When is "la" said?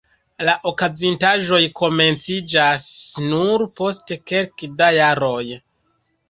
0.47-0.53